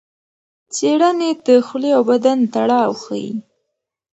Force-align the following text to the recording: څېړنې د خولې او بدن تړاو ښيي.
څېړنې 0.75 1.29
د 1.45 1.47
خولې 1.65 1.91
او 1.97 2.03
بدن 2.11 2.39
تړاو 2.53 2.91
ښيي. 3.03 3.31